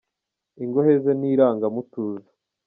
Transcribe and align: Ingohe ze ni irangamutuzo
Ingohe 0.63 0.93
ze 1.03 1.11
ni 1.19 1.27
irangamutuzo 1.33 2.29